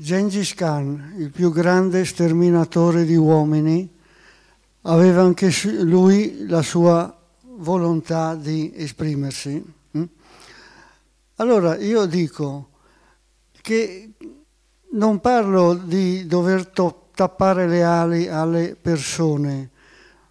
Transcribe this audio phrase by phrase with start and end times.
[0.00, 3.86] Gengis Khan, il più grande sterminatore di uomini,
[4.82, 7.14] aveva anche lui la sua
[7.58, 9.62] volontà di esprimersi.
[9.98, 10.02] Mm?
[11.34, 12.70] Allora io dico
[13.60, 14.12] che
[14.92, 19.68] non parlo di dover tappare le ali alle persone,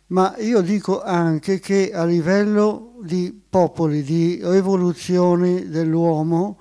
[0.08, 6.58] ma io dico anche che a livello di popoli, di evoluzioni dell'uomo,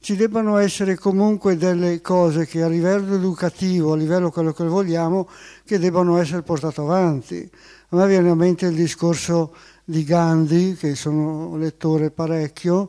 [0.00, 5.28] ci debbano essere comunque delle cose che a livello educativo, a livello quello che vogliamo,
[5.64, 7.50] che debbano essere portate avanti.
[7.90, 12.88] A me viene a mente il discorso di Gandhi, che sono lettore parecchio,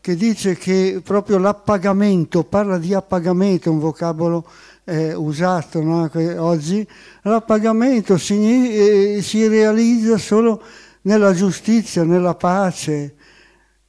[0.00, 4.44] che dice che proprio l'appagamento, parla di appagamento, un vocabolo
[4.84, 6.10] eh, usato no?
[6.38, 6.86] oggi,
[7.22, 10.60] l'appagamento si, eh, si realizza solo
[11.02, 13.14] nella giustizia, nella pace,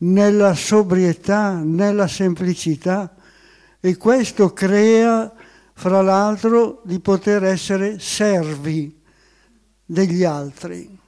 [0.04, 3.16] nella sobrietà, nella semplicità
[3.80, 5.32] e questo crea,
[5.74, 9.02] fra l'altro, di poter essere servi
[9.86, 11.00] degli altri.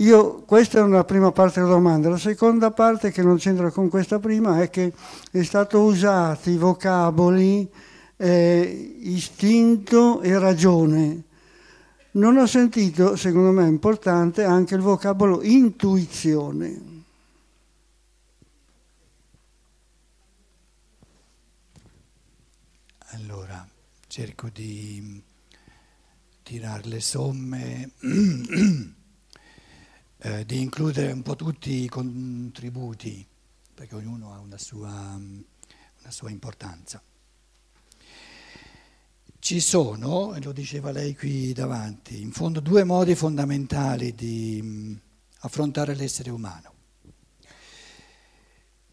[0.00, 2.10] Io, questa è una prima parte della domanda.
[2.10, 4.92] La seconda parte, che non c'entra con questa prima, è che
[5.30, 7.66] è stato usato i vocaboli
[8.16, 11.22] eh, istinto e ragione.
[12.12, 16.95] Non ho sentito, secondo me è importante, anche il vocabolo intuizione.
[23.16, 23.66] Allora,
[24.08, 25.22] cerco di
[26.42, 27.92] tirare le somme
[30.18, 33.26] eh, di includere un po' tutti i contributi,
[33.72, 37.02] perché ognuno ha una sua, una sua importanza.
[39.38, 44.94] Ci sono, e lo diceva lei qui davanti, in fondo due modi fondamentali di mm,
[45.38, 46.74] affrontare l'essere umano.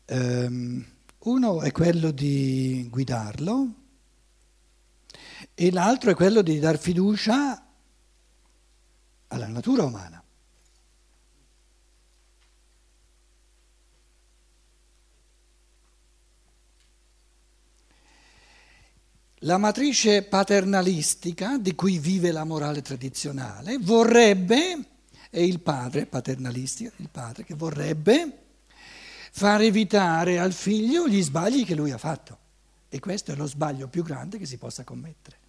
[0.05, 0.85] Um,
[1.19, 3.81] uno è quello di guidarlo
[5.56, 7.64] e l'altro è quello di dar fiducia
[9.28, 10.23] alla natura umana.
[19.46, 24.86] La matrice paternalistica di cui vive la morale tradizionale vorrebbe,
[25.30, 28.38] è il padre paternalistica, il padre che vorrebbe
[29.31, 32.38] far evitare al figlio gli sbagli che lui ha fatto.
[32.88, 35.43] E questo è lo sbaglio più grande che si possa commettere.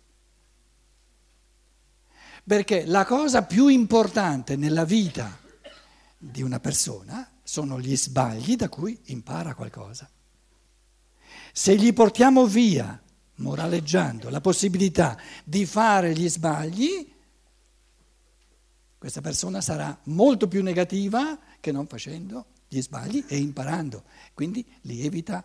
[2.47, 5.39] Perché la cosa più importante nella vita
[6.19, 10.09] di una persona sono gli sbagli da cui impara qualcosa.
[11.53, 13.01] Se gli portiamo via
[13.37, 17.13] moraleggiando la possibilità di fare gli sbagli,
[18.99, 25.05] questa persona sarà molto più negativa che non facendo gli sbagli e imparando, quindi li
[25.05, 25.45] evita.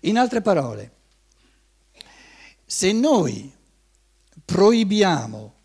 [0.00, 0.94] In altre parole,
[2.64, 3.52] se noi
[4.44, 5.55] proibiamo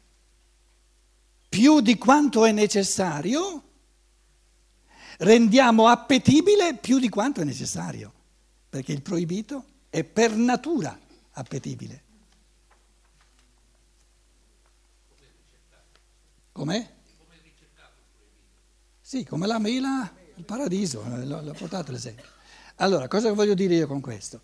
[1.52, 3.62] più di quanto è necessario,
[5.18, 8.14] rendiamo appetibile più di quanto è necessario,
[8.70, 10.98] perché il proibito è per natura
[11.32, 12.04] appetibile.
[16.54, 16.90] Com'è?
[19.02, 22.24] Sì, come la mela, il paradiso, l'ho portato l'esempio.
[22.76, 24.40] Allora, cosa voglio dire io con questo?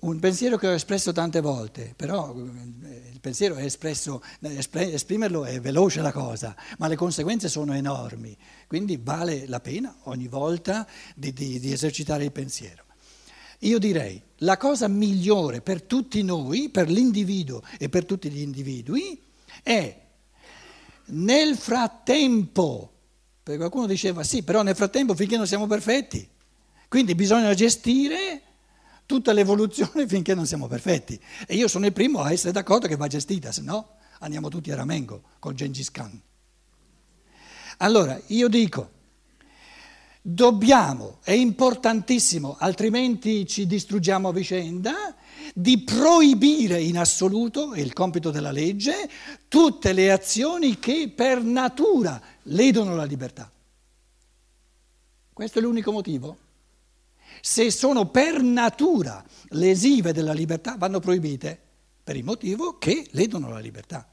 [0.00, 5.60] Un pensiero che ho espresso tante volte, però eh, il pensiero è espresso, esprimerlo è
[5.60, 11.32] veloce la cosa, ma le conseguenze sono enormi, quindi vale la pena ogni volta di,
[11.32, 12.84] di, di esercitare il pensiero.
[13.60, 19.20] Io direi la cosa migliore per tutti noi, per l'individuo e per tutti gli individui,
[19.62, 20.00] è
[21.06, 22.92] nel frattempo,
[23.42, 26.28] perché qualcuno diceva sì, però nel frattempo finché non siamo perfetti,
[26.88, 28.42] quindi bisogna gestire
[29.08, 31.18] tutta l'evoluzione finché non siamo perfetti.
[31.46, 34.70] E io sono il primo a essere d'accordo che va gestita, se no andiamo tutti
[34.70, 36.20] a Ramengo con Gengis Khan.
[37.78, 38.90] Allora, io dico,
[40.20, 45.14] dobbiamo, è importantissimo, altrimenti ci distruggiamo a vicenda,
[45.54, 49.08] di proibire in assoluto, è il compito della legge,
[49.48, 53.50] tutte le azioni che per natura ledono la libertà.
[55.32, 56.47] Questo è l'unico motivo.
[57.48, 61.58] Se sono per natura lesive della libertà, vanno proibite
[62.04, 64.06] per il motivo che ledono la libertà.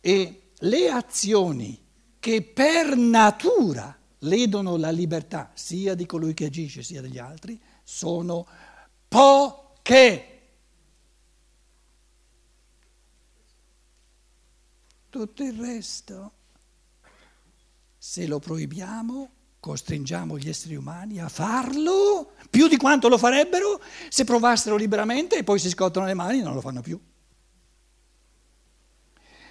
[0.00, 1.78] E le azioni
[2.18, 8.46] che per natura ledono la libertà sia di colui che agisce sia degli altri, sono
[9.08, 10.40] poche.
[15.10, 16.32] Tutto il resto,
[17.98, 19.35] se lo proibiamo,
[19.66, 25.42] costringiamo gli esseri umani a farlo più di quanto lo farebbero se provassero liberamente e
[25.42, 26.96] poi si scottano le mani e non lo fanno più.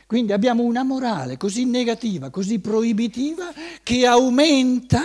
[0.08, 3.52] Quindi abbiamo una morale così negativa, così proibitiva,
[3.84, 5.02] che aumenta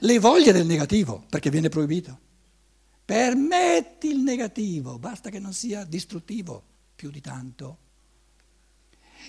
[0.00, 2.18] le voglie del negativo, perché viene proibito.
[3.04, 6.64] Permetti il negativo, basta che non sia distruttivo
[6.96, 7.78] più di tanto.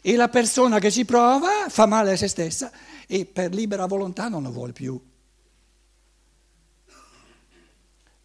[0.02, 2.72] E la persona che ci prova fa male a se stessa
[3.06, 5.00] e per libera volontà non lo vuole più.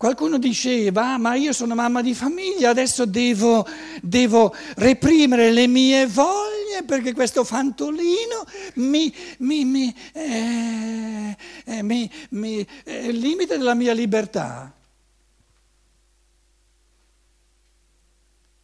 [0.05, 3.67] Qualcuno diceva, ma io sono mamma di famiglia, adesso devo,
[4.03, 11.35] devo reprimere le mie voglie perché questo fantolino mi, mi, mi, eh,
[11.65, 14.71] eh, mi, mi eh, limita la mia libertà.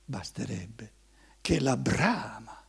[0.04, 0.92] Basterebbe
[1.40, 2.62] che la brama,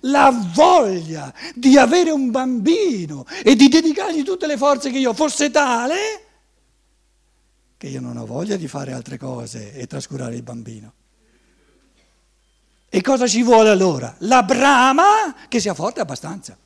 [0.00, 5.50] la voglia di avere un bambino e di dedicargli tutte le forze che io fosse
[5.50, 6.23] tale
[7.84, 10.92] che io non ho voglia di fare altre cose e trascurare il bambino.
[12.88, 14.14] E cosa ci vuole allora?
[14.20, 16.56] La brama che sia forte abbastanza.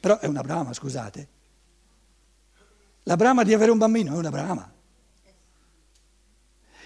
[0.00, 1.28] Però è una brama, scusate.
[3.02, 4.72] La brama di avere un bambino è una brama.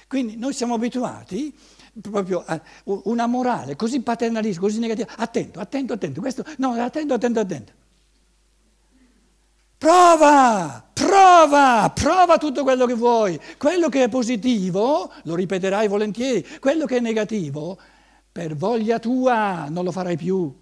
[0.08, 1.56] Quindi noi siamo abituati
[2.00, 5.12] proprio a una morale così paternalista, così negativa.
[5.16, 6.20] Attento, attento, attento.
[6.20, 7.72] Questo, no, attento, attento, attento.
[9.78, 13.40] Prova, prova, prova tutto quello che vuoi.
[13.56, 17.78] Quello che è positivo lo ripeterai volentieri, quello che è negativo,
[18.32, 20.52] per voglia tua non lo farai più.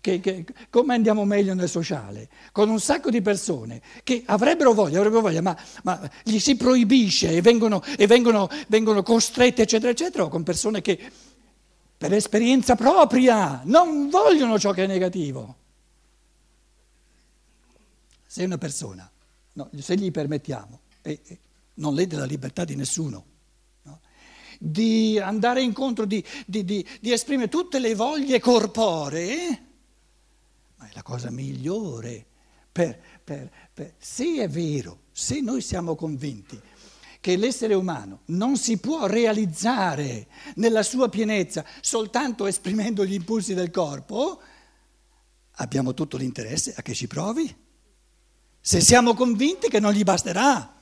[0.00, 2.28] Che, che, come andiamo meglio nel sociale?
[2.52, 7.30] Con un sacco di persone che avrebbero voglia, avrebbero voglia, ma, ma gli si proibisce
[7.30, 10.98] e, vengono, e vengono, vengono costrette, eccetera, eccetera, o con persone che
[12.02, 15.54] per esperienza propria, non vogliono ciò che è negativo.
[18.26, 19.08] Se una persona,
[19.52, 21.38] no, se gli permettiamo, e, e
[21.74, 23.24] non lede la libertà di nessuno,
[23.82, 24.00] no,
[24.58, 29.66] di andare incontro, di, di, di, di esprimere tutte le voglie corporee,
[30.78, 32.26] ma è la cosa migliore.
[32.72, 36.60] Per, per, per, se è vero, se noi siamo convinti
[37.22, 40.26] che l'essere umano non si può realizzare
[40.56, 44.40] nella sua pienezza soltanto esprimendo gli impulsi del corpo,
[45.52, 47.54] abbiamo tutto l'interesse a che ci provi.
[48.60, 50.74] Se siamo convinti che non gli basterà,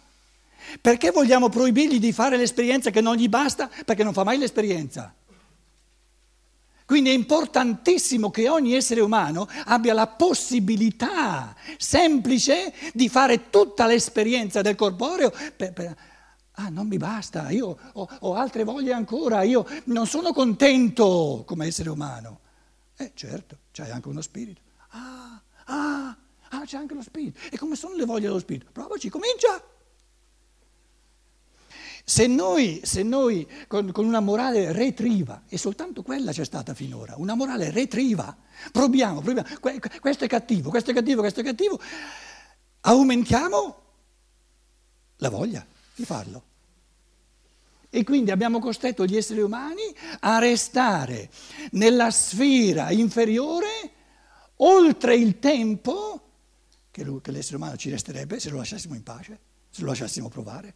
[0.81, 3.71] perché vogliamo proibirgli di fare l'esperienza che non gli basta?
[3.85, 5.15] Perché non fa mai l'esperienza.
[6.87, 14.63] Quindi è importantissimo che ogni essere umano abbia la possibilità semplice di fare tutta l'esperienza
[14.63, 15.97] del corporeo per, per,
[16.61, 21.67] Ah, non mi basta, io ho, ho, altre voglie ancora, io non sono contento come
[21.67, 22.41] essere umano.
[22.99, 24.61] Eh certo, c'hai anche uno spirito.
[24.91, 26.17] Ah, ah,
[26.51, 27.41] ah, c'è anche lo spirito.
[27.51, 28.67] E come sono le voglie dello spirito?
[28.73, 29.63] Provaci, comincia.
[32.05, 37.15] Se noi, se noi con, con, una morale retriva, e soltanto quella c'è stata finora,
[37.17, 38.37] una morale retriva,
[38.71, 39.49] proviamo, proviamo,
[39.99, 41.81] questo è cattivo, questo è cattivo, questo è cattivo,
[42.81, 43.83] aumentiamo
[45.17, 45.65] la voglia
[45.95, 46.49] di farlo.
[47.91, 49.83] E quindi abbiamo costretto gli esseri umani
[50.21, 51.29] a restare
[51.73, 53.91] nella sfera inferiore
[54.57, 56.21] oltre il tempo
[56.91, 59.39] che, l'essere umano ci resterebbe se lo lasciassimo in pace,
[59.71, 60.75] se lo lasciassimo provare.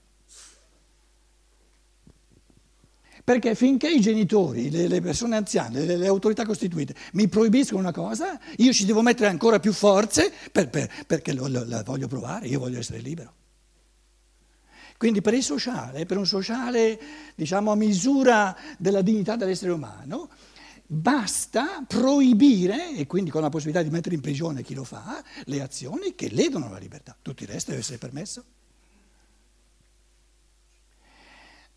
[3.22, 7.92] Perché finché i genitori, le, le persone anziane, le, le, autorità costituite mi proibiscono una
[7.92, 12.06] cosa, io ci devo mettere ancora più forze per, per, perché lo, lo, la voglio
[12.06, 13.43] provare, io voglio essere libero.
[14.96, 16.98] Quindi per il sociale, per un sociale
[17.34, 20.30] diciamo a misura della dignità dell'essere umano,
[20.86, 25.60] basta proibire, e quindi con la possibilità di mettere in prigione chi lo fa, le
[25.60, 27.16] azioni che ledono la libertà.
[27.20, 28.44] Tutto il resto deve essere permesso.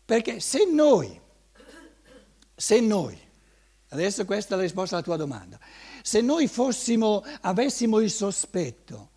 [0.04, 1.20] Perché se noi,
[2.54, 3.18] se noi,
[3.90, 5.58] adesso questa è la risposta alla tua domanda,
[6.02, 9.10] se noi fossimo, avessimo il sospetto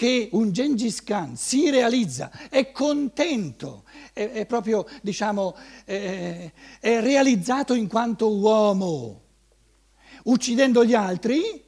[0.00, 5.54] che un Gengis Khan si realizza, è contento, è, è proprio, diciamo,
[5.84, 9.24] è, è realizzato in quanto uomo,
[10.22, 11.62] uccidendo gli altri,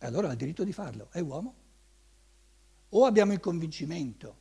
[0.00, 1.54] allora ha il diritto di farlo, è uomo.
[2.90, 4.36] O abbiamo il convincimento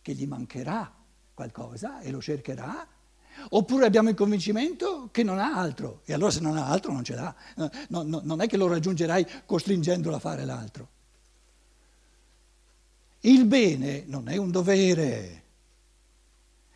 [0.00, 0.90] che gli mancherà
[1.34, 2.88] qualcosa e lo cercherà,
[3.50, 7.04] oppure abbiamo il convincimento che non ha altro, e allora se non ha altro non
[7.04, 10.94] ce l'ha, no, no, non è che lo raggiungerai costringendolo a fare l'altro.
[13.20, 15.42] Il bene non è un dovere.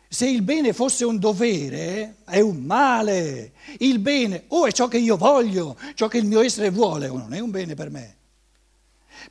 [0.07, 3.53] Se il bene fosse un dovere, è un male.
[3.77, 7.17] Il bene o è ciò che io voglio, ciò che il mio essere vuole, o
[7.17, 8.15] non è un bene per me.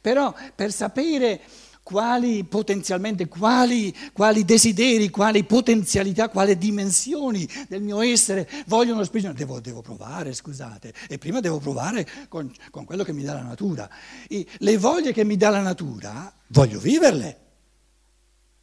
[0.00, 1.40] Però per sapere
[1.82, 9.34] quali potenzialmente, quali, quali, desideri, quali potenzialità, quali dimensioni del mio essere vogliono esprimere.
[9.34, 13.42] Devo, devo, provare, scusate, e prima devo provare con, con quello che mi dà la
[13.42, 13.90] natura.
[14.28, 17.40] I, le voglie che mi dà la natura, voglio viverle.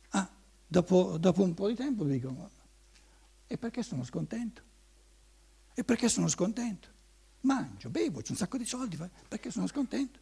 [0.09, 0.29] Ah,
[0.65, 2.49] dopo, dopo un po' di tempo dico,
[3.47, 4.61] e perché sono scontento?
[5.73, 6.87] E perché sono scontento?
[7.41, 8.97] Mangio, bevo, c'è un sacco di soldi,
[9.27, 10.19] perché sono scontento?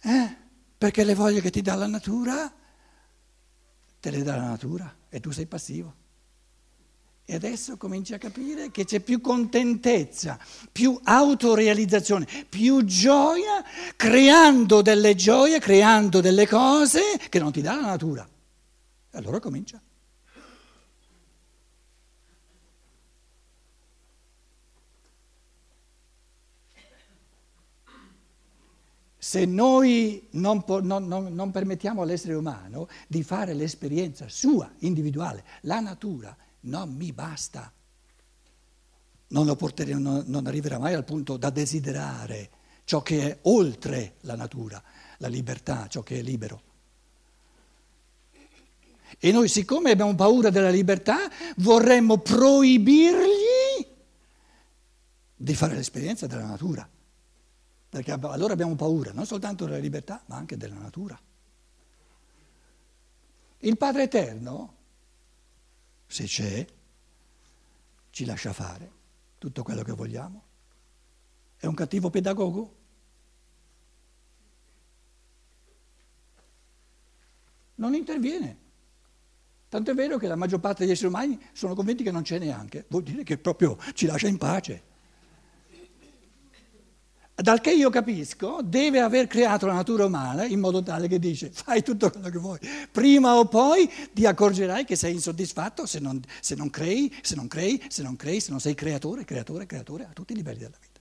[0.00, 0.36] Eh?
[0.82, 2.52] Perché le voglie che ti dà la natura,
[4.00, 5.94] te le dà la natura e tu sei passivo.
[7.24, 10.40] E adesso cominci a capire che c'è più contentezza,
[10.72, 13.62] più autorealizzazione, più gioia,
[13.94, 18.28] creando delle gioie, creando delle cose che non ti dà la natura.
[19.12, 19.80] Allora comincia.
[29.24, 35.78] Se noi non, non, non, non, permettiamo all'essere umano di fare l'esperienza sua, individuale, la
[35.78, 37.72] natura non mi basta.
[39.28, 42.50] Non, porterà, non arriverà mai al punto da desiderare
[42.82, 44.82] ciò che è oltre la natura,
[45.18, 46.62] la libertà, ciò che è libero.
[49.20, 53.86] E noi siccome abbiamo paura della libertà vorremmo proibirgli
[55.36, 56.88] di fare l'esperienza della natura
[57.92, 61.20] perché allora abbiamo paura non soltanto della libertà, ma anche della natura.
[63.58, 64.76] Il Padre Eterno,
[66.06, 66.66] se c'è,
[68.08, 68.90] ci lascia fare
[69.36, 70.42] tutto quello che vogliamo.
[71.58, 72.76] È un cattivo pedagogo?
[77.74, 78.56] Non interviene.
[79.68, 82.38] Tanto è vero che la maggior parte degli esseri umani sono convinti che non c'è
[82.38, 84.91] neanche, vuol dire che proprio ci lascia in pace
[87.34, 91.50] dal che io capisco, deve aver creato la natura umana in modo tale che dice
[91.50, 92.58] fai tutto quello che vuoi,
[92.90, 97.48] prima o poi ti accorgerai che sei insoddisfatto se non, se non crei, se non
[97.48, 100.76] crei, se non crei, se non sei creatore, creatore, creatore a tutti i livelli della
[100.78, 101.00] vita.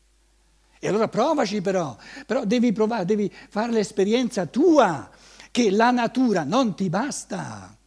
[0.80, 1.96] E allora provaci però,
[2.26, 5.12] però devi provare, devi fare l'esperienza tua
[5.52, 7.78] che la natura non ti basta.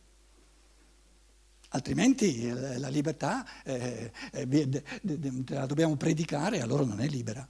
[1.71, 4.83] Altrimenti eh, la libertà eh, eh,
[5.49, 7.49] la dobbiamo predicare, allora non è libera.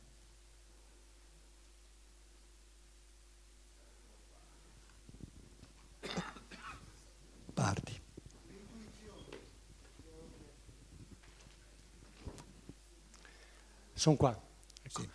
[14.04, 14.38] Sono qua.
[14.82, 15.00] Ecco.
[15.00, 15.08] Sì.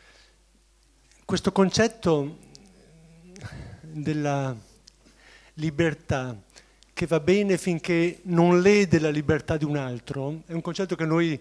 [1.24, 2.38] Questo concetto
[3.84, 4.56] della
[5.54, 6.36] libertà
[6.92, 11.06] che va bene finché non lede la libertà di un altro è un concetto che
[11.06, 11.40] noi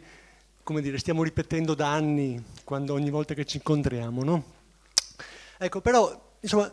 [0.63, 4.23] come dire, stiamo ripetendo da anni quando, ogni volta che ci incontriamo.
[4.23, 4.45] No?
[5.57, 6.71] Ecco, però insomma,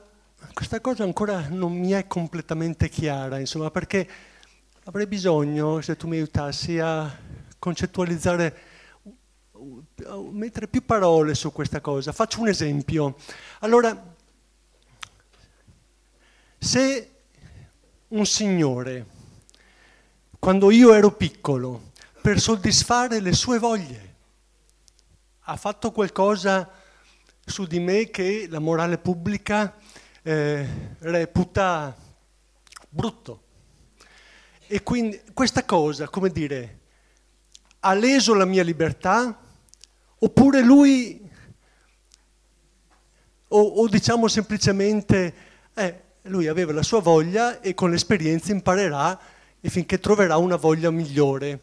[0.53, 4.05] questa cosa ancora non mi è completamente chiara, insomma, perché
[4.83, 7.17] avrei bisogno, se tu mi aiutassi, a
[7.59, 8.73] concettualizzare,
[10.31, 12.11] mettere più parole su questa cosa.
[12.11, 13.15] Faccio un esempio.
[13.59, 14.15] Allora,
[16.57, 17.11] se
[18.09, 19.05] un signore,
[20.39, 24.13] quando io ero piccolo, per soddisfare le sue voglie,
[25.41, 26.69] ha fatto qualcosa
[27.45, 29.75] su di me che la morale pubblica
[30.23, 30.67] eh,
[30.99, 31.95] reputa
[32.89, 33.43] brutto.
[34.67, 36.79] E quindi questa cosa, come dire,
[37.81, 39.44] ha leso la mia libertà
[40.19, 41.21] oppure lui,
[43.49, 45.33] o, o diciamo semplicemente,
[45.73, 49.19] eh, lui aveva la sua voglia e con l'esperienza imparerà
[49.59, 51.61] e finché troverà una voglia migliore.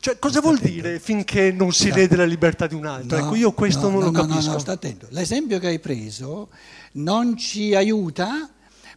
[0.00, 3.18] Cioè, cosa vuol dire finché non si lede la libertà di un altro?
[3.18, 4.46] No, ecco, io questo no, non no, lo capisco.
[4.46, 5.08] No, no, sta attento.
[5.10, 6.50] L'esempio che hai preso
[6.92, 8.48] non ci aiuta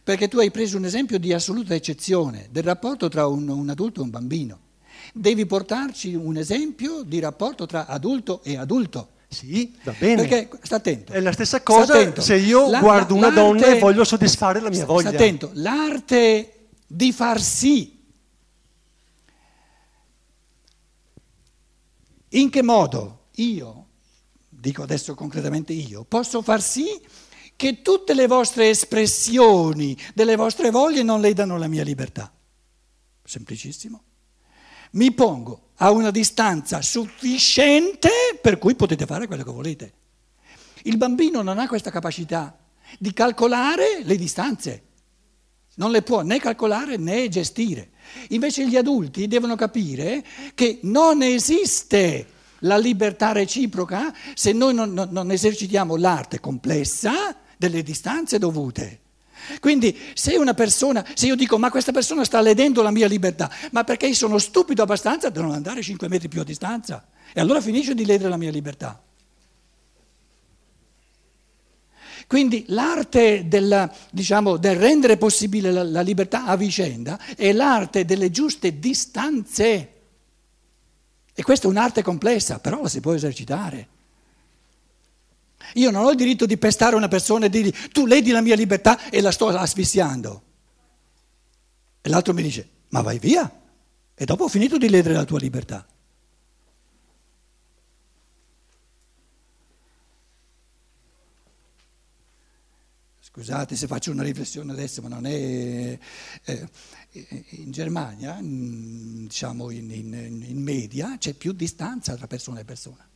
[0.04, 4.00] perché tu hai preso un esempio di assoluta eccezione del rapporto tra un, un adulto
[4.00, 4.58] e un bambino.
[5.12, 9.10] Devi portarci un esempio di rapporto tra adulto e adulto.
[9.28, 10.26] Sì, va bene.
[10.26, 11.12] Perché, sta attento.
[11.12, 14.84] È la stessa cosa se io la, guardo una donna e voglio soddisfare la mia
[14.84, 15.08] voglia.
[15.08, 18.00] Sta attento, l'arte di far sì.
[22.28, 23.86] In che modo io,
[24.48, 26.86] dico adesso concretamente io, posso far sì
[27.56, 32.32] che tutte le vostre espressioni delle vostre voglie non ledano la mia libertà.
[33.24, 34.02] Semplicissimo.
[34.92, 39.92] Mi pongo a una distanza sufficiente per cui potete fare quello che volete.
[40.84, 42.56] Il bambino non ha questa capacità
[42.98, 44.82] di calcolare le distanze.
[45.76, 47.92] non le può né calcolare né gestire.
[48.28, 50.22] Invece gli adulti devono capire
[50.54, 52.26] che non esiste
[52.60, 59.01] la libertà reciproca se noi non, non, non esercitiamo l'arte complessa delle distanze dovute.
[59.60, 63.50] Quindi se una persona, se io dico ma questa persona sta ledendo la mia libertà,
[63.72, 67.40] ma perché io sono stupido abbastanza da non andare 5 metri più a distanza e
[67.40, 69.02] allora finisce di ledere la mia libertà.
[72.26, 78.30] Quindi l'arte della, diciamo, del rendere possibile la, la libertà a vicenda è l'arte delle
[78.30, 79.92] giuste distanze.
[81.34, 83.88] E questa è un'arte complessa, però la si può esercitare.
[85.74, 88.54] Io non ho il diritto di pestare una persona e dirgli tu ledi la mia
[88.54, 90.42] libertà e la sto asfissiando.
[92.00, 93.50] E l'altro mi dice ma vai via
[94.14, 95.86] e dopo ho finito di ledere la tua libertà.
[103.20, 105.98] Scusate se faccio una riflessione adesso, ma non è...
[106.44, 106.68] Eh,
[107.12, 113.08] in Germania, diciamo in, in, in, media, c'è più distanza tra persona e persona.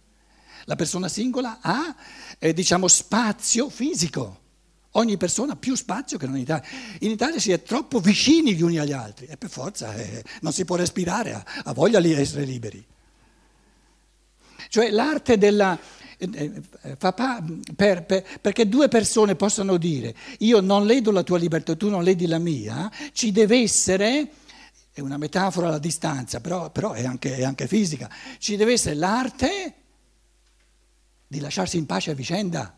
[0.66, 1.94] La persona singola ha,
[2.38, 4.44] eh, diciamo, spazio fisico.
[4.92, 6.68] Ogni persona ha più spazio che non in Italia.
[7.00, 10.52] In Italia si è troppo vicini gli uni agli altri e per forza eh, non
[10.52, 12.84] si può respirare, ha, ha voglia di essere liberi.
[14.68, 15.78] Cioè l'arte della
[16.18, 17.44] eh, eh, pa-
[17.76, 22.02] per, per, perché due persone possano dire io non ledo la tua libertà, tu non
[22.02, 24.30] ledi la mia, ci deve essere,
[24.92, 28.96] è una metafora alla distanza, però, però è, anche, è anche fisica, ci deve essere
[28.96, 29.74] l'arte
[31.26, 32.74] di lasciarsi in pace a vicenda.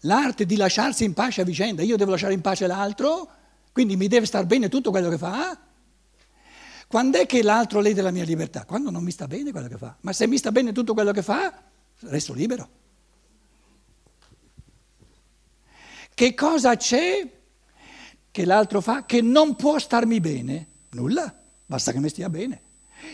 [0.00, 3.28] L'arte di lasciarsi in pace a vicenda, io devo lasciare in pace l'altro,
[3.72, 5.58] quindi mi deve star bene tutto quello che fa.
[6.86, 8.64] Quando è che l'altro lede la mia libertà?
[8.64, 9.96] Quando non mi sta bene quello che fa.
[10.00, 11.62] Ma se mi sta bene tutto quello che fa,
[12.00, 12.68] resto libero.
[16.14, 17.28] Che cosa c'è
[18.30, 20.68] che l'altro fa che non può starmi bene?
[20.90, 21.34] Nulla,
[21.66, 22.62] basta che mi stia bene.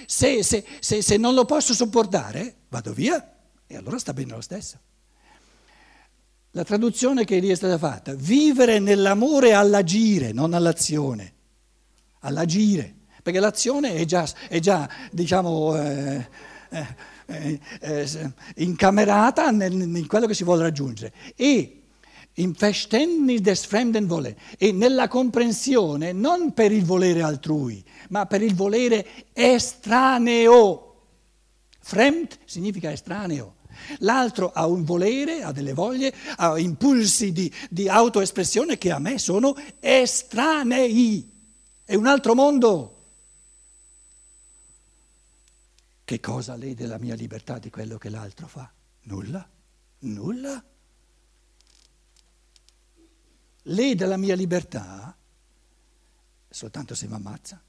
[0.07, 4.41] Se, se, se, se non lo posso sopportare, vado via e allora sta bene lo
[4.41, 4.79] stesso.
[6.53, 11.35] La traduzione che lì è stata fatta, vivere nell'amore all'agire, non all'azione,
[12.21, 16.29] all'agire perché l'azione è già, è già diciamo, eh,
[16.71, 16.87] eh,
[17.26, 21.13] eh, eh incamerata in quello che si vuole raggiungere.
[21.37, 21.79] E
[22.41, 28.43] in Verständnis des fremden Wollen, e nella comprensione non per il volere altrui, ma per
[28.43, 30.87] il volere estraneo.
[31.79, 33.57] Fremd significa estraneo.
[33.99, 39.19] L'altro ha un volere, ha delle voglie, ha impulsi di, di autoespressione che a me
[39.19, 41.29] sono estranei.
[41.85, 42.97] È un altro mondo.
[46.05, 48.71] Che cosa lede la mia libertà di quello che l'altro fa?
[49.03, 49.49] Nulla,
[50.00, 50.65] nulla.
[53.71, 55.15] Lede la mia libertà
[56.50, 57.61] soltanto se mi ammazza.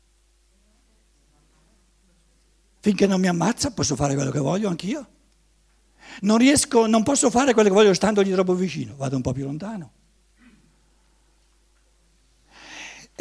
[2.79, 5.07] Finché non mi ammazza posso fare quello che voglio anch'io.
[6.21, 9.45] Non riesco, non posso fare quello che voglio standogli troppo vicino, vado un po' più
[9.45, 9.91] lontano.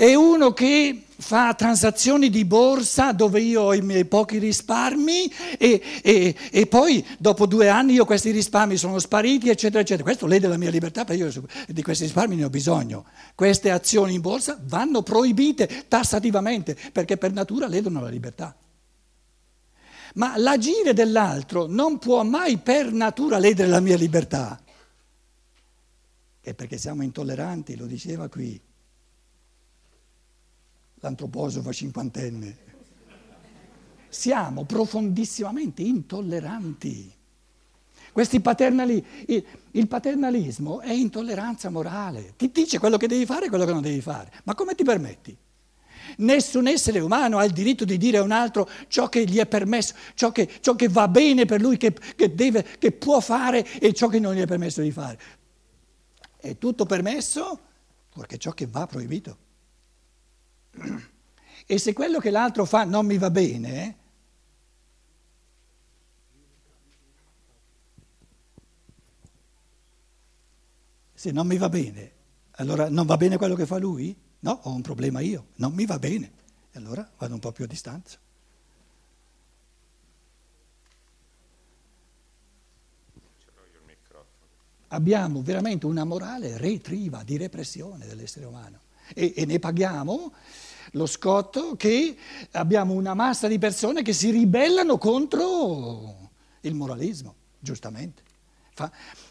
[0.01, 5.83] È uno che fa transazioni di borsa dove io ho i miei pochi risparmi e,
[6.03, 10.05] e, e, poi dopo due anni io questi risparmi sono spariti, eccetera, eccetera.
[10.05, 13.05] Questo lede la mia libertà perché io di questi risparmi ne ho bisogno.
[13.35, 18.57] Queste azioni in borsa vanno proibite tassativamente perché per natura ledono la libertà.
[20.15, 24.59] Ma l'agire dell'altro non può mai per natura ledere la mia libertà.
[26.41, 28.69] E perché siamo intolleranti, lo diceva qui
[31.01, 32.69] l'antroposofo cinquantenne.
[34.09, 37.15] Siamo profondissimamente intolleranti.
[38.13, 39.05] Questi paternali,
[39.73, 42.35] il paternalismo è intolleranza morale.
[42.37, 44.33] Ti dice quello che devi fare e quello che non devi fare.
[44.45, 45.37] Ma come ti permetti?
[46.17, 49.47] Nessun essere umano ha il diritto di dire a un altro ciò che gli è
[49.47, 53.65] permesso, ciò che, ciò che va bene per lui, che, che, deve, che può fare
[53.79, 55.19] e ciò che non gli è permesso di fare.
[56.37, 57.61] È tutto permesso,
[58.13, 59.49] perché ciò che va proibito.
[61.67, 63.97] E se quello che l'altro fa non mi va bene,
[71.15, 72.13] se non mi va bene,
[72.53, 74.17] allora non va bene quello che fa lui?
[74.41, 76.33] No, ho un problema io, non mi va bene.
[76.73, 78.19] E allora vado un po' più a distanza.
[84.89, 90.33] Abbiamo veramente una morale retriva di repressione dell'essere umano e, e ne paghiamo
[90.93, 92.17] lo scotto che
[92.53, 98.23] abbiamo una massa di persone che si ribellano contro il moralismo, giustamente.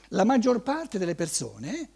[0.09, 1.89] La maggior parte delle persone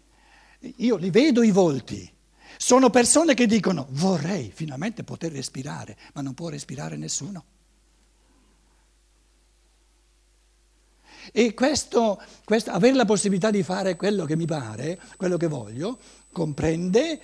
[0.76, 2.10] io li vedo i volti.
[2.56, 7.44] Sono persone che dicono vorrei finalmente poter respirare, ma non può respirare nessuno.
[11.32, 15.98] E questo, questo, avere la possibilità di fare quello che mi pare, quello che voglio,
[16.30, 17.20] comprende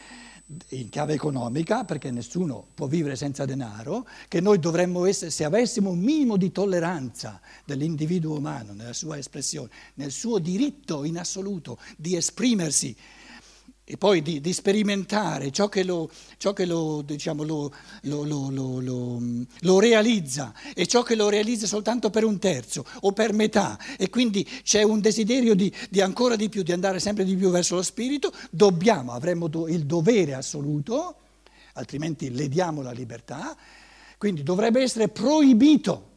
[0.71, 5.91] in chiave economica, perché nessuno può vivere senza denaro, che noi dovremmo essere, se avessimo
[5.91, 12.17] un minimo di tolleranza dell'individuo umano nella sua espressione, nel suo diritto in assoluto di
[12.17, 12.97] esprimersi
[13.85, 20.55] e poi di, di sperimentare ciò che, lo, ciò che lo, diciamo, lo, lo, realizza
[20.75, 23.77] e ciò che lo realizza soltanto per un terzo o per metà.
[23.99, 27.51] E quindi c'è un desiderio di, di ancora di più, di andare sempre di più
[27.51, 31.17] verso lo spirito, dobbiamo, avremmo do, il dovere assoluto,
[31.73, 33.57] altrimenti lediamo la libertà,
[34.19, 36.09] quindi dovrebbe essere proibito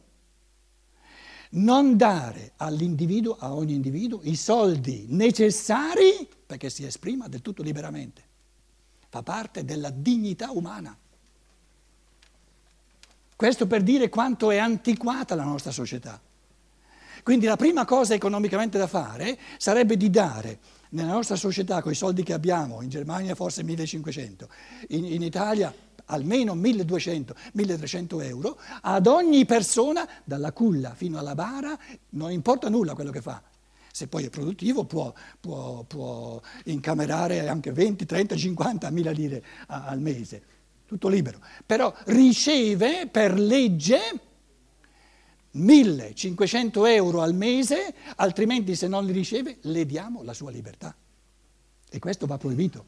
[1.54, 8.22] non dare all'individuo, a ogni individuo, i soldi necessari perché si esprima del tutto liberamente.
[9.08, 10.96] Fa parte della dignità umana.
[13.36, 16.20] Questo per dire quanto è antiquata la nostra società.
[17.22, 20.58] Quindi la prima cosa economicamente da fare sarebbe di dare
[20.90, 24.48] nella nostra società, con i soldi che abbiamo, in Germania forse 1500,
[24.88, 25.74] in, in Italia
[26.06, 31.76] almeno 1200-1300 euro, ad ogni persona, dalla culla fino alla bara,
[32.10, 33.42] non importa nulla quello che fa.
[33.94, 40.00] Se poi è produttivo può, può, può incamerare anche 20, 30, 50 mila lire al
[40.00, 40.42] mese,
[40.84, 41.38] tutto libero.
[41.64, 44.00] Però riceve per legge
[45.52, 50.92] 1500 euro al mese, altrimenti se non li riceve le diamo la sua libertà.
[51.88, 52.86] E questo va proibito.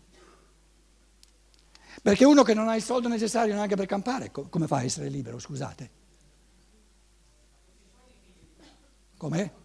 [2.02, 5.08] Perché uno che non ha il soldo necessario neanche per campare, come fa a essere
[5.08, 5.90] libero, scusate?
[9.16, 9.64] Com'è?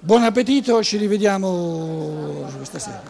[0.00, 3.02] Buon appetito, ci rivediamo questa sera.